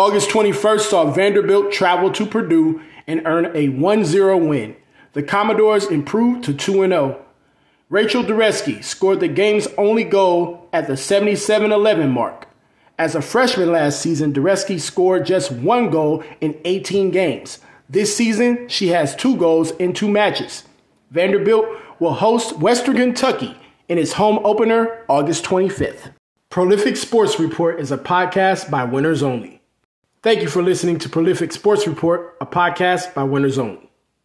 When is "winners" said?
28.82-29.22, 33.24-33.58